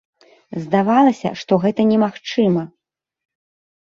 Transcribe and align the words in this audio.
Здавалася, 0.61 1.29
што 1.41 1.53
гэта 1.67 1.81
немагчыма. 1.93 2.63